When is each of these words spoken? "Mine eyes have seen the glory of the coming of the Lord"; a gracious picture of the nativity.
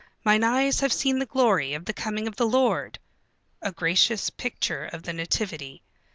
"Mine 0.23 0.43
eyes 0.43 0.79
have 0.79 0.91
seen 0.91 1.19
the 1.19 1.27
glory 1.27 1.75
of 1.75 1.85
the 1.85 1.93
coming 1.93 2.27
of 2.27 2.35
the 2.35 2.47
Lord"; 2.47 2.97
a 3.61 3.71
gracious 3.71 4.31
picture 4.31 4.85
of 4.85 5.03
the 5.03 5.13
nativity. 5.13 5.83